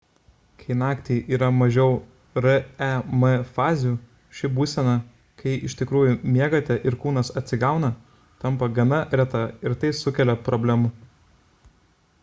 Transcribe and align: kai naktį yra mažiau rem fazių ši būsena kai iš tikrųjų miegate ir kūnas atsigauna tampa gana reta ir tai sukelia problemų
kai 0.61 0.75
naktį 0.77 1.15
yra 1.35 1.49
mažiau 1.57 1.91
rem 2.45 3.27
fazių 3.57 3.91
ši 4.39 4.51
būsena 4.55 4.95
kai 5.43 5.53
iš 5.69 5.77
tikrųjų 5.83 6.15
miegate 6.37 6.79
ir 6.93 6.97
kūnas 7.05 7.31
atsigauna 7.43 7.93
tampa 8.45 8.71
gana 8.81 9.03
reta 9.23 9.45
ir 9.69 9.77
tai 9.85 9.93
sukelia 10.01 10.39
problemų 10.51 10.93